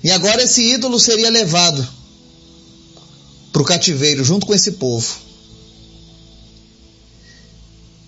E 0.04 0.10
agora 0.10 0.42
esse 0.42 0.64
ídolo 0.64 1.00
seria 1.00 1.30
levado 1.30 1.88
para 3.54 3.62
o 3.62 3.66
cativeiro 3.66 4.24
junto 4.24 4.48
com 4.48 4.56
esse 4.56 4.72
povo. 4.72 5.20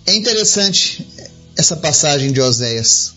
É 0.06 0.16
interessante 0.16 1.06
essa 1.54 1.76
passagem 1.76 2.32
de 2.32 2.40
Oséias, 2.40 3.12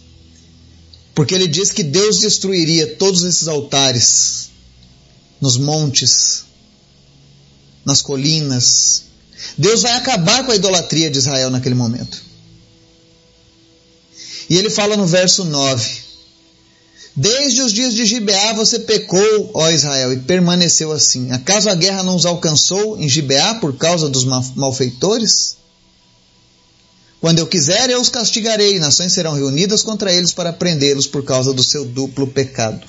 porque 1.16 1.34
ele 1.34 1.48
diz 1.48 1.72
que 1.72 1.82
Deus 1.82 2.20
destruiria 2.20 2.86
todos 2.98 3.24
esses 3.24 3.48
altares 3.48 4.52
nos 5.42 5.58
montes, 5.58 6.51
nas 7.86 8.02
colinas. 8.02 9.04
Deus 9.58 9.82
vai 9.82 9.94
acabar 9.94 10.46
com 10.46 10.52
a 10.52 10.56
idolatria 10.56 11.10
de 11.10 11.18
Israel 11.18 11.50
naquele 11.50 11.76
momento. 11.76 12.22
E 14.50 14.58
ele 14.58 14.70
fala 14.70 14.98
no 14.98 15.08
verso 15.08 15.46
9: 15.46 16.02
Desde 17.16 17.62
os 17.62 17.74
dias 17.74 17.94
de 17.94 18.06
Gibeá 18.06 18.54
você 18.54 18.80
pecou, 18.80 19.52
ó 19.54 19.70
Israel, 19.70 20.14
e 20.14 20.18
permaneceu 20.18 20.92
assim. 20.92 21.32
Acaso 21.32 21.70
a 21.70 21.76
guerra 21.76 22.04
não 22.04 22.16
os 22.16 22.26
alcançou 22.26 23.00
em 23.00 23.08
Gibeá 23.08 23.56
por 23.56 23.78
causa 23.78 24.10
dos 24.10 24.26
malfeitores? 24.56 25.58
Quando 27.20 27.38
eu 27.38 27.46
quiser, 27.46 27.90
eu 27.90 28.02
os 28.02 28.10
castigarei, 28.10 28.80
nações 28.80 29.14
serão 29.14 29.36
reunidas 29.36 29.84
contra 29.84 30.12
eles 30.12 30.32
para 30.32 30.52
prendê-los 30.52 31.06
por 31.06 31.24
causa 31.24 31.54
do 31.54 31.64
seu 31.64 31.86
duplo 31.86 32.26
pecado. 32.26 32.88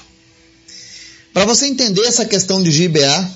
Para 1.34 1.44
você 1.44 1.66
entender 1.66 2.02
essa 2.02 2.25
questão 2.25 2.62
de 2.62 2.70
Gibeá, 2.70 3.30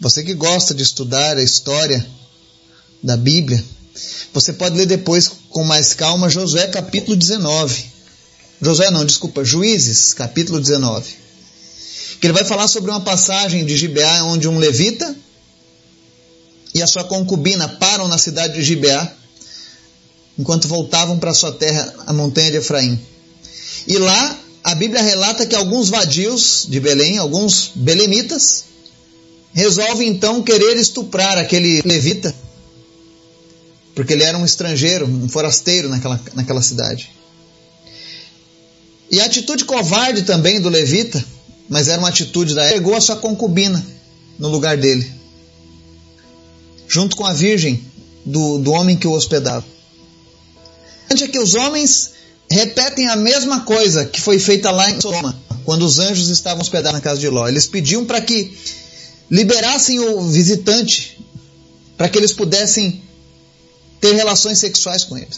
você 0.00 0.22
que 0.22 0.34
gosta 0.34 0.74
de 0.74 0.82
estudar 0.82 1.36
a 1.36 1.42
história 1.42 2.06
da 3.02 3.16
Bíblia, 3.16 3.62
você 4.32 4.52
pode 4.52 4.76
ler 4.76 4.86
depois 4.86 5.28
com 5.48 5.64
mais 5.64 5.94
calma 5.94 6.30
Josué 6.30 6.68
capítulo 6.68 7.16
19. 7.16 7.84
Josué 8.60 8.90
não, 8.90 9.04
desculpa, 9.04 9.44
Juízes, 9.44 10.14
capítulo 10.14 10.60
19. 10.60 11.16
Que 12.20 12.26
ele 12.26 12.34
vai 12.34 12.44
falar 12.44 12.68
sobre 12.68 12.90
uma 12.90 13.00
passagem 13.00 13.64
de 13.64 13.76
Gibeá 13.76 14.24
onde 14.24 14.48
um 14.48 14.58
levita 14.58 15.16
e 16.74 16.82
a 16.82 16.86
sua 16.86 17.04
concubina 17.04 17.68
param 17.68 18.06
na 18.08 18.18
cidade 18.18 18.54
de 18.54 18.62
Gibeá 18.62 19.12
enquanto 20.38 20.68
voltavam 20.68 21.18
para 21.18 21.34
sua 21.34 21.52
terra, 21.52 21.92
a 22.06 22.12
montanha 22.12 22.52
de 22.52 22.58
Efraim. 22.58 23.00
E 23.86 23.98
lá 23.98 24.38
a 24.62 24.74
Bíblia 24.74 25.02
relata 25.02 25.46
que 25.46 25.56
alguns 25.56 25.88
vadios 25.88 26.66
de 26.68 26.78
Belém, 26.78 27.18
alguns 27.18 27.72
belemitas, 27.74 28.67
resolvem 29.52 30.08
então 30.08 30.42
querer 30.42 30.76
estuprar 30.76 31.38
aquele 31.38 31.82
levita, 31.84 32.34
porque 33.94 34.12
ele 34.12 34.22
era 34.22 34.38
um 34.38 34.44
estrangeiro, 34.44 35.06
um 35.06 35.28
forasteiro 35.28 35.88
naquela, 35.88 36.20
naquela 36.34 36.62
cidade. 36.62 37.10
E 39.10 39.20
a 39.20 39.24
atitude 39.24 39.64
covarde 39.64 40.22
também 40.22 40.60
do 40.60 40.68
levita, 40.68 41.24
mas 41.68 41.88
era 41.88 41.98
uma 41.98 42.08
atitude 42.08 42.54
da 42.54 42.62
época, 42.62 42.78
pegou 42.78 42.94
a 42.94 43.00
sua 43.00 43.16
concubina 43.16 43.84
no 44.38 44.48
lugar 44.48 44.76
dele, 44.76 45.10
junto 46.86 47.16
com 47.16 47.26
a 47.26 47.32
virgem 47.32 47.82
do, 48.24 48.58
do 48.58 48.70
homem 48.72 48.96
que 48.96 49.08
o 49.08 49.12
hospedava. 49.12 49.64
É 51.10 51.26
que 51.26 51.38
os 51.38 51.54
homens 51.54 52.12
repetem 52.50 53.08
a 53.08 53.16
mesma 53.16 53.60
coisa 53.60 54.04
que 54.04 54.20
foi 54.20 54.38
feita 54.38 54.70
lá 54.70 54.90
em 54.90 55.00
Sodoma, 55.00 55.36
quando 55.64 55.82
os 55.82 55.98
anjos 55.98 56.28
estavam 56.28 56.60
hospedados 56.60 56.98
na 56.98 57.00
casa 57.00 57.18
de 57.18 57.28
Ló. 57.28 57.48
Eles 57.48 57.66
pediam 57.66 58.04
para 58.04 58.20
que 58.20 58.56
liberassem 59.30 60.00
o 60.00 60.22
visitante, 60.22 61.18
para 61.96 62.08
que 62.08 62.18
eles 62.18 62.32
pudessem 62.32 63.02
ter 64.00 64.14
relações 64.14 64.58
sexuais 64.58 65.04
com 65.04 65.16
ele. 65.16 65.28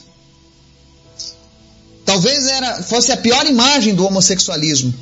Talvez 2.05 2.47
era, 2.47 2.83
fosse 2.83 3.13
a 3.13 3.17
pior 3.17 3.47
imagem 3.47 3.95
do 3.95 4.05
homossexualismo. 4.05 4.93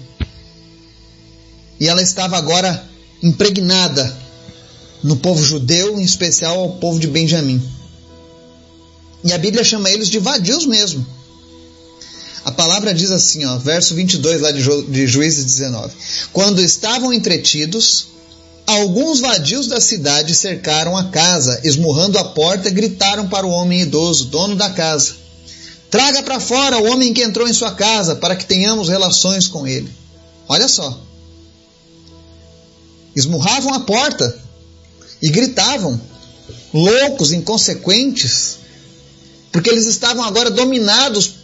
E 1.81 1.89
ela 1.89 2.03
estava 2.03 2.37
agora 2.37 2.87
impregnada 3.23 4.17
no 5.03 5.17
povo 5.17 5.43
judeu, 5.43 5.99
em 5.99 6.03
especial 6.03 6.59
ao 6.59 6.77
povo 6.77 6.99
de 6.99 7.07
Benjamim. 7.07 7.63
E 9.25 9.33
a 9.33 9.39
Bíblia 9.39 9.65
chama 9.65 9.91
eles 9.91 10.09
de 10.09 10.19
vadios 10.19 10.67
mesmo. 10.67 11.07
A 12.45 12.53
palavra 12.53 12.95
diz 12.95 13.11
assim, 13.11 13.45
ó, 13.45 13.59
verso 13.59 13.95
22 13.95 14.41
lá 14.41 14.51
de, 14.51 14.61
Ju, 14.61 14.83
de 14.89 15.07
Juízes 15.07 15.45
19: 15.45 15.93
Quando 16.33 16.63
estavam 16.63 17.13
entretidos, 17.13 18.09
alguns 18.69 19.21
vadios 19.21 19.67
da 19.67 19.81
cidade 19.81 20.35
cercaram 20.35 20.95
a 20.95 21.05
casa, 21.05 21.59
esmurrando 21.65 22.19
a 22.19 22.25
porta, 22.25 22.69
gritaram 22.69 23.27
para 23.27 23.47
o 23.47 23.51
homem 23.51 23.81
idoso, 23.81 24.27
dono 24.27 24.55
da 24.55 24.69
casa: 24.69 25.15
Traga 25.91 26.23
para 26.23 26.39
fora 26.39 26.79
o 26.79 26.93
homem 26.93 27.15
que 27.15 27.23
entrou 27.23 27.49
em 27.49 27.53
sua 27.53 27.73
casa, 27.73 28.17
para 28.17 28.37
que 28.37 28.45
tenhamos 28.45 28.91
relações 28.91 29.49
com 29.49 29.67
ele. 29.67 29.91
Olha 30.47 30.69
só. 30.69 31.01
Esmurravam 33.17 33.73
a 33.73 33.81
porta 33.81 34.39
e 35.23 35.31
gritavam, 35.31 35.99
loucos, 36.73 37.33
inconsequentes, 37.33 38.59
porque 39.51 39.71
eles 39.71 39.87
estavam 39.87 40.23
agora 40.23 40.51
dominados 40.51 41.35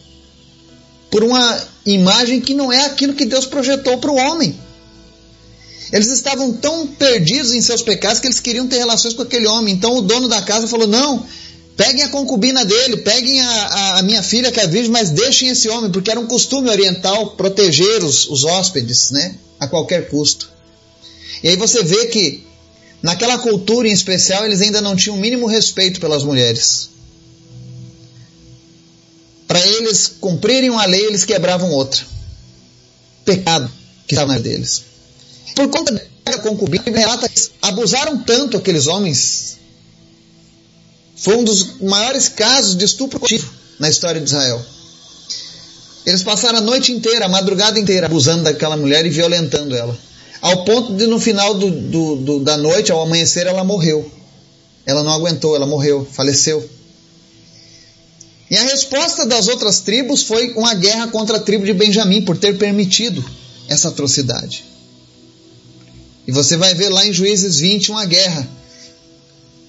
por 1.10 1.24
uma 1.24 1.58
imagem 1.86 2.40
que 2.40 2.52
não 2.52 2.70
é 2.70 2.84
aquilo 2.84 3.14
que 3.14 3.24
Deus 3.24 3.46
projetou 3.46 3.96
para 3.96 4.10
o 4.10 4.16
homem. 4.16 4.58
Eles 5.94 6.08
estavam 6.08 6.52
tão 6.52 6.88
perdidos 6.88 7.54
em 7.54 7.62
seus 7.62 7.80
pecados 7.80 8.18
que 8.18 8.26
eles 8.26 8.40
queriam 8.40 8.66
ter 8.66 8.78
relações 8.78 9.14
com 9.14 9.22
aquele 9.22 9.46
homem. 9.46 9.72
Então 9.72 9.96
o 9.96 10.02
dono 10.02 10.26
da 10.28 10.42
casa 10.42 10.66
falou: 10.66 10.88
Não, 10.88 11.24
Peguem 11.76 12.04
a 12.04 12.08
concubina 12.08 12.64
dele, 12.64 12.98
peguem 12.98 13.40
a, 13.40 13.50
a, 13.50 13.98
a, 13.98 14.02
minha 14.02 14.22
filha 14.22 14.52
que 14.52 14.60
é 14.60 14.66
virgem, 14.66 14.92
mas 14.92 15.10
deixem 15.10 15.48
esse 15.48 15.68
homem, 15.68 15.90
porque 15.90 16.10
era 16.10 16.20
um 16.20 16.26
costume 16.26 16.70
oriental 16.70 17.30
proteger 17.30 18.04
os, 18.04 18.28
os 18.28 18.44
hóspedes, 18.44 19.10
né? 19.10 19.36
A 19.58 19.66
qualquer 19.66 20.08
custo. 20.08 20.50
E 21.42 21.48
aí 21.48 21.56
você 21.56 21.82
vê 21.82 22.06
que 22.06 22.46
naquela 23.02 23.38
cultura 23.38 23.88
em 23.88 23.92
especial 23.92 24.44
eles 24.44 24.60
ainda 24.60 24.80
não 24.80 24.94
tinham 24.94 25.16
o 25.16 25.20
mínimo 25.20 25.46
respeito 25.46 25.98
pelas 25.98 26.22
mulheres. 26.22 26.90
Para 29.48 29.60
eles 29.66 30.06
cumprirem 30.20 30.70
uma 30.70 30.86
lei, 30.86 31.06
eles 31.06 31.24
quebravam 31.24 31.70
outra. 31.70 32.04
Pecado 33.24 33.70
que 34.06 34.14
estava 34.14 34.38
deles. 34.38 34.93
Por 35.54 35.68
conta 35.68 35.92
da 36.24 36.38
concubina, 36.38 36.84
relata 36.86 37.30
abusaram 37.62 38.22
tanto 38.22 38.56
aqueles 38.56 38.86
homens 38.86 39.54
foi 41.16 41.36
um 41.36 41.44
dos 41.44 41.80
maiores 41.80 42.28
casos 42.28 42.76
de 42.76 42.84
estupro 42.84 43.18
coletivo 43.20 43.50
na 43.78 43.88
história 43.88 44.20
de 44.20 44.26
Israel. 44.26 44.60
Eles 46.04 46.22
passaram 46.22 46.58
a 46.58 46.60
noite 46.60 46.92
inteira, 46.92 47.24
a 47.24 47.28
madrugada 47.28 47.78
inteira, 47.78 48.06
abusando 48.06 48.44
daquela 48.44 48.76
mulher 48.76 49.06
e 49.06 49.10
violentando 49.10 49.74
ela. 49.74 49.96
Ao 50.42 50.64
ponto 50.64 50.94
de 50.94 51.06
no 51.06 51.18
final 51.18 51.54
do, 51.54 51.70
do, 51.70 52.16
do, 52.16 52.40
da 52.40 52.58
noite, 52.58 52.92
ao 52.92 53.00
amanhecer, 53.00 53.46
ela 53.46 53.64
morreu. 53.64 54.10
Ela 54.84 55.02
não 55.02 55.12
aguentou, 55.12 55.56
ela 55.56 55.66
morreu, 55.66 56.06
faleceu. 56.12 56.68
E 58.50 58.56
a 58.56 58.62
resposta 58.64 59.24
das 59.24 59.48
outras 59.48 59.80
tribos 59.80 60.24
foi 60.24 60.52
uma 60.52 60.74
guerra 60.74 61.06
contra 61.08 61.38
a 61.38 61.40
tribo 61.40 61.64
de 61.64 61.72
Benjamim 61.72 62.20
por 62.22 62.36
ter 62.36 62.58
permitido 62.58 63.24
essa 63.66 63.88
atrocidade. 63.88 64.62
E 66.26 66.32
você 66.32 66.56
vai 66.56 66.74
ver 66.74 66.88
lá 66.88 67.06
em 67.06 67.12
Juízes 67.12 67.58
20 67.58 67.90
uma 67.90 68.04
guerra. 68.06 68.48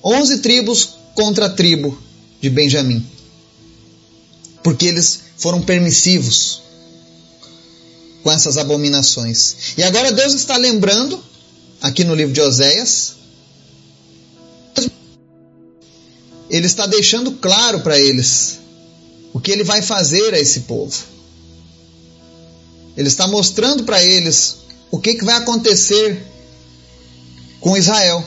Onze 0.03 0.39
tribos 0.39 0.89
contra 1.13 1.47
a 1.47 1.49
tribo 1.49 1.97
de 2.41 2.49
Benjamim. 2.49 3.05
Porque 4.63 4.85
eles 4.85 5.19
foram 5.37 5.61
permissivos 5.61 6.61
com 8.23 8.31
essas 8.31 8.57
abominações. 8.57 9.75
E 9.77 9.83
agora 9.83 10.11
Deus 10.11 10.33
está 10.33 10.57
lembrando, 10.57 11.23
aqui 11.81 12.03
no 12.03 12.15
livro 12.15 12.33
de 12.33 12.41
Oséias, 12.41 13.15
ele 16.49 16.67
está 16.67 16.87
deixando 16.87 17.33
claro 17.33 17.81
para 17.81 17.99
eles 17.99 18.59
o 19.33 19.39
que 19.39 19.51
ele 19.51 19.63
vai 19.63 19.81
fazer 19.81 20.33
a 20.33 20.39
esse 20.39 20.61
povo. 20.61 20.97
Ele 22.95 23.07
está 23.07 23.27
mostrando 23.27 23.83
para 23.83 24.01
eles 24.03 24.57
o 24.89 24.97
que, 24.97 25.15
que 25.15 25.25
vai 25.25 25.35
acontecer 25.35 26.25
com 27.65 27.75
Israel. 27.75 28.23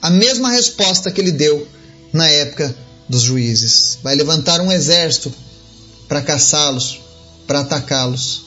A 0.00 0.08
mesma 0.08 0.52
resposta 0.52 1.10
que 1.10 1.20
ele 1.20 1.32
deu 1.32 1.66
na 2.12 2.28
época 2.28 2.72
dos 3.08 3.22
juízes. 3.22 3.98
Vai 4.04 4.14
levantar 4.14 4.60
um 4.60 4.70
exército 4.70 5.34
para 6.06 6.22
caçá-los, 6.22 7.00
para 7.44 7.60
atacá-los. 7.60 8.42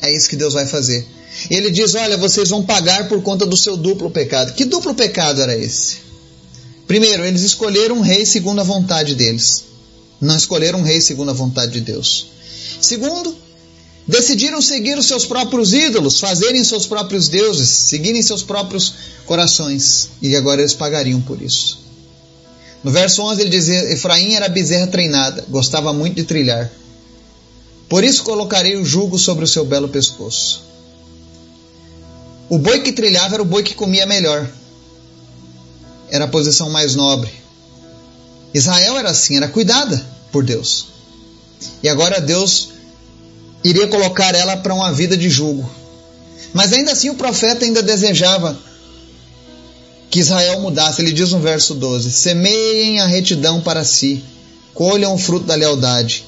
É 0.00 0.12
isso 0.12 0.28
que 0.28 0.34
Deus 0.34 0.54
vai 0.54 0.66
fazer. 0.66 1.06
Ele 1.48 1.70
diz: 1.70 1.94
Olha, 1.94 2.16
vocês 2.16 2.48
vão 2.48 2.64
pagar 2.64 3.08
por 3.08 3.22
conta 3.22 3.46
do 3.46 3.56
seu 3.56 3.76
duplo 3.76 4.10
pecado. 4.10 4.54
Que 4.54 4.64
duplo 4.64 4.92
pecado 4.92 5.40
era 5.40 5.56
esse? 5.56 5.98
Primeiro, 6.88 7.24
eles 7.24 7.42
escolheram 7.42 7.98
um 7.98 8.00
rei 8.00 8.26
segundo 8.26 8.60
a 8.60 8.64
vontade 8.64 9.14
deles. 9.14 9.62
Não 10.20 10.36
escolheram 10.36 10.80
um 10.80 10.82
rei 10.82 11.00
segundo 11.00 11.30
a 11.30 11.34
vontade 11.34 11.72
de 11.72 11.80
Deus. 11.80 12.26
Segundo, 12.80 13.36
decidiram 14.06 14.60
seguir 14.60 14.98
os 14.98 15.06
seus 15.06 15.24
próprios 15.24 15.72
ídolos, 15.72 16.18
fazerem 16.18 16.64
seus 16.64 16.86
próprios 16.86 17.28
deuses, 17.28 17.68
seguirem 17.68 18.22
seus 18.22 18.42
próprios 18.42 18.94
corações. 19.26 20.10
E 20.20 20.36
agora 20.36 20.60
eles 20.60 20.74
pagariam 20.74 21.20
por 21.20 21.40
isso. 21.40 21.82
No 22.82 22.90
verso 22.90 23.22
11 23.22 23.40
ele 23.40 23.50
dizia: 23.50 23.92
Efraim 23.92 24.34
era 24.34 24.48
bezerra 24.48 24.86
treinada, 24.86 25.44
gostava 25.48 25.92
muito 25.92 26.16
de 26.16 26.24
trilhar. 26.24 26.70
Por 27.88 28.02
isso 28.02 28.22
colocarei 28.24 28.76
o 28.76 28.84
jugo 28.84 29.18
sobre 29.18 29.44
o 29.44 29.48
seu 29.48 29.64
belo 29.64 29.88
pescoço. 29.88 30.62
O 32.48 32.58
boi 32.58 32.80
que 32.80 32.92
trilhava 32.92 33.34
era 33.34 33.42
o 33.42 33.46
boi 33.46 33.62
que 33.62 33.74
comia 33.74 34.06
melhor. 34.06 34.48
Era 36.10 36.24
a 36.24 36.28
posição 36.28 36.70
mais 36.70 36.94
nobre. 36.94 37.30
Israel 38.52 38.98
era 38.98 39.10
assim, 39.10 39.36
era 39.36 39.48
cuidada 39.48 40.04
por 40.30 40.44
Deus. 40.44 40.86
E 41.82 41.88
agora 41.88 42.20
Deus 42.20 42.70
iria 43.64 43.86
colocar 43.88 44.34
ela 44.34 44.56
para 44.56 44.74
uma 44.74 44.92
vida 44.92 45.16
de 45.16 45.30
jugo. 45.30 45.68
Mas 46.52 46.72
ainda 46.72 46.92
assim 46.92 47.08
o 47.10 47.14
profeta 47.14 47.64
ainda 47.64 47.82
desejava 47.82 48.58
que 50.12 50.20
Israel 50.20 50.60
mudasse. 50.60 51.00
Ele 51.00 51.10
diz 51.10 51.32
no 51.32 51.40
verso 51.40 51.74
12: 51.74 52.12
Semeiem 52.12 53.00
a 53.00 53.06
retidão 53.06 53.62
para 53.62 53.82
si, 53.82 54.22
colham 54.74 55.14
o 55.14 55.18
fruto 55.18 55.46
da 55.46 55.54
lealdade 55.54 56.24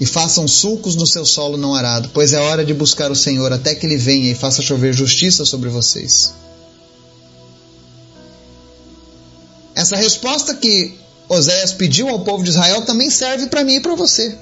e 0.00 0.04
façam 0.04 0.48
sulcos 0.48 0.96
no 0.96 1.06
seu 1.06 1.24
solo 1.24 1.56
não 1.56 1.72
arado, 1.72 2.10
pois 2.12 2.32
é 2.32 2.40
hora 2.40 2.64
de 2.64 2.74
buscar 2.74 3.10
o 3.12 3.16
Senhor 3.16 3.52
até 3.52 3.76
que 3.76 3.86
ele 3.86 3.96
venha 3.96 4.30
e 4.30 4.34
faça 4.34 4.60
chover 4.60 4.92
justiça 4.92 5.44
sobre 5.44 5.68
vocês. 5.68 6.34
Essa 9.72 9.96
resposta 9.96 10.56
que 10.56 10.98
Oséias 11.28 11.72
pediu 11.72 12.08
ao 12.08 12.24
povo 12.24 12.42
de 12.42 12.50
Israel 12.50 12.82
também 12.82 13.08
serve 13.08 13.46
para 13.46 13.62
mim 13.62 13.76
e 13.76 13.80
para 13.80 13.94
você. 13.94 14.36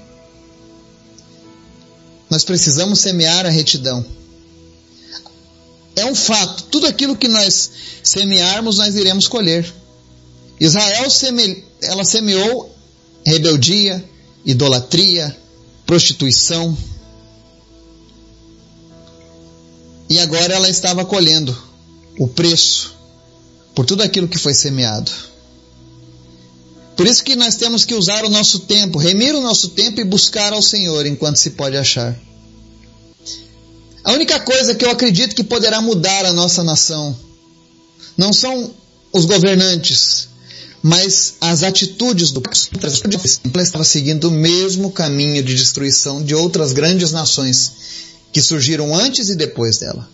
Nós 2.30 2.44
precisamos 2.44 3.00
semear 3.00 3.44
a 3.44 3.50
retidão 3.50 4.04
é 6.06 6.10
um 6.10 6.14
fato. 6.14 6.64
Tudo 6.64 6.86
aquilo 6.86 7.16
que 7.16 7.28
nós 7.28 7.70
semearmos, 8.02 8.78
nós 8.78 8.94
iremos 8.94 9.26
colher. 9.26 9.72
Israel 10.60 11.10
seme, 11.10 11.64
ela 11.82 12.04
semeou 12.04 12.74
rebeldia, 13.24 14.02
idolatria, 14.44 15.36
prostituição. 15.84 16.76
E 20.08 20.18
agora 20.20 20.54
ela 20.54 20.68
estava 20.68 21.04
colhendo 21.04 21.56
o 22.18 22.28
preço 22.28 22.94
por 23.74 23.84
tudo 23.84 24.02
aquilo 24.02 24.28
que 24.28 24.38
foi 24.38 24.54
semeado. 24.54 25.10
Por 26.96 27.06
isso 27.06 27.22
que 27.22 27.36
nós 27.36 27.56
temos 27.56 27.84
que 27.84 27.94
usar 27.94 28.24
o 28.24 28.30
nosso 28.30 28.60
tempo, 28.60 28.98
remir 28.98 29.34
o 29.34 29.42
nosso 29.42 29.70
tempo 29.70 30.00
e 30.00 30.04
buscar 30.04 30.52
ao 30.52 30.62
Senhor 30.62 31.04
enquanto 31.04 31.36
se 31.36 31.50
pode 31.50 31.76
achar. 31.76 32.18
A 34.06 34.12
única 34.12 34.38
coisa 34.38 34.72
que 34.72 34.84
eu 34.84 34.90
acredito 34.90 35.34
que 35.34 35.42
poderá 35.42 35.80
mudar 35.80 36.24
a 36.24 36.32
nossa 36.32 36.62
nação 36.62 37.18
não 38.16 38.32
são 38.32 38.72
os 39.12 39.24
governantes, 39.24 40.28
mas 40.80 41.34
as 41.40 41.64
atitudes 41.64 42.30
do 42.30 42.40
ela 43.52 43.62
estava 43.64 43.82
seguindo 43.82 44.28
o 44.28 44.30
mesmo 44.30 44.92
caminho 44.92 45.42
de 45.42 45.56
destruição 45.56 46.22
de 46.22 46.36
outras 46.36 46.72
grandes 46.72 47.10
nações 47.10 47.72
que 48.32 48.40
surgiram 48.40 48.94
antes 48.94 49.28
e 49.28 49.34
depois 49.34 49.78
dela. 49.78 50.08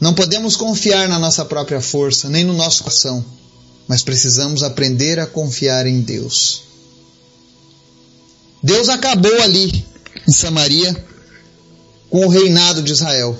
Não 0.00 0.12
podemos 0.12 0.56
confiar 0.56 1.08
na 1.08 1.20
nossa 1.20 1.44
própria 1.44 1.80
força, 1.80 2.28
nem 2.28 2.42
no 2.42 2.54
nosso 2.54 2.82
coração, 2.82 3.24
mas 3.86 4.02
precisamos 4.02 4.64
aprender 4.64 5.20
a 5.20 5.28
confiar 5.28 5.86
em 5.86 6.00
Deus. 6.00 6.62
Deus 8.60 8.88
acabou 8.88 9.40
ali 9.42 9.86
em 10.26 10.32
Samaria 10.32 11.04
com 12.08 12.26
o 12.26 12.28
reinado 12.28 12.82
de 12.82 12.92
Israel. 12.92 13.38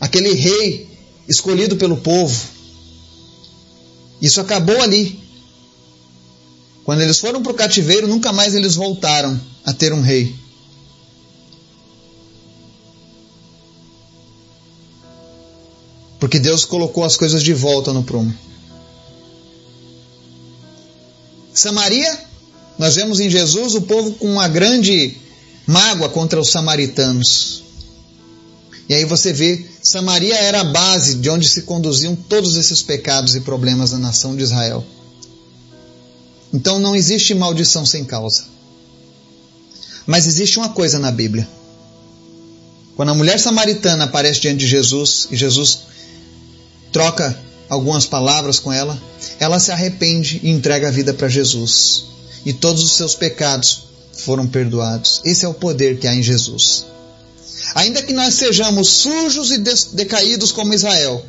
Aquele 0.00 0.32
rei 0.32 0.88
escolhido 1.28 1.76
pelo 1.76 1.98
povo. 1.98 2.48
Isso 4.20 4.40
acabou 4.40 4.80
ali. 4.80 5.20
Quando 6.84 7.00
eles 7.00 7.18
foram 7.18 7.42
para 7.42 7.52
o 7.52 7.54
cativeiro, 7.54 8.08
nunca 8.08 8.32
mais 8.32 8.54
eles 8.54 8.74
voltaram 8.74 9.40
a 9.64 9.72
ter 9.72 9.92
um 9.92 10.00
rei. 10.00 10.34
Porque 16.18 16.38
Deus 16.38 16.64
colocou 16.64 17.04
as 17.04 17.16
coisas 17.16 17.42
de 17.42 17.52
volta 17.52 17.92
no 17.92 18.02
prumo. 18.02 18.32
Samaria, 21.52 22.18
nós 22.78 22.96
vemos 22.96 23.20
em 23.20 23.28
Jesus 23.28 23.74
o 23.74 23.82
povo 23.82 24.12
com 24.12 24.30
uma 24.30 24.48
grande 24.48 25.16
mágoa 25.66 26.08
contra 26.08 26.40
os 26.40 26.50
samaritanos. 26.50 27.62
E 28.88 28.94
aí 28.94 29.04
você 29.04 29.32
vê, 29.32 29.64
Samaria 29.82 30.36
era 30.36 30.60
a 30.60 30.64
base 30.64 31.16
de 31.16 31.30
onde 31.30 31.48
se 31.48 31.62
conduziam 31.62 32.14
todos 32.14 32.56
esses 32.56 32.82
pecados 32.82 33.34
e 33.34 33.40
problemas 33.40 33.90
da 33.90 33.98
nação 33.98 34.36
de 34.36 34.42
Israel. 34.42 34.84
Então 36.52 36.78
não 36.78 36.94
existe 36.94 37.34
maldição 37.34 37.86
sem 37.86 38.04
causa. 38.04 38.44
Mas 40.06 40.26
existe 40.26 40.58
uma 40.58 40.70
coisa 40.70 40.98
na 40.98 41.10
Bíblia. 41.10 41.48
Quando 42.96 43.10
a 43.10 43.14
mulher 43.14 43.38
samaritana 43.38 44.04
aparece 44.04 44.40
diante 44.40 44.58
de 44.58 44.66
Jesus 44.66 45.28
e 45.30 45.36
Jesus 45.36 45.80
troca 46.92 47.38
algumas 47.68 48.04
palavras 48.04 48.58
com 48.58 48.70
ela, 48.70 49.00
ela 49.40 49.58
se 49.58 49.72
arrepende 49.72 50.40
e 50.42 50.50
entrega 50.50 50.88
a 50.88 50.90
vida 50.90 51.14
para 51.14 51.28
Jesus. 51.28 52.04
E 52.44 52.52
todos 52.52 52.82
os 52.82 52.92
seus 52.92 53.14
pecados 53.14 53.84
foram 54.12 54.46
perdoados. 54.46 55.20
Esse 55.24 55.44
é 55.44 55.48
o 55.48 55.54
poder 55.54 55.98
que 55.98 56.06
há 56.06 56.14
em 56.14 56.22
Jesus. 56.22 56.86
Ainda 57.74 58.02
que 58.02 58.12
nós 58.12 58.34
sejamos 58.34 58.88
sujos 58.88 59.50
e 59.50 59.58
decaídos 59.94 60.52
como 60.52 60.74
Israel, 60.74 61.24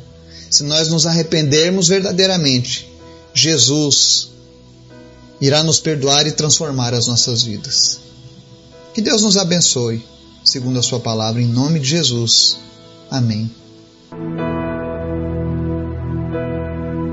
se 0.50 0.62
nós 0.62 0.88
nos 0.88 1.06
arrependermos 1.06 1.88
verdadeiramente, 1.88 2.88
Jesus 3.34 4.28
irá 5.40 5.62
nos 5.62 5.80
perdoar 5.80 6.26
e 6.26 6.32
transformar 6.32 6.94
as 6.94 7.06
nossas 7.06 7.42
vidas. 7.42 8.00
Que 8.94 9.00
Deus 9.00 9.22
nos 9.22 9.36
abençoe, 9.36 10.04
segundo 10.44 10.78
a 10.78 10.82
Sua 10.82 11.00
palavra, 11.00 11.42
em 11.42 11.48
nome 11.48 11.80
de 11.80 11.88
Jesus. 11.88 12.56
Amém. 13.10 13.50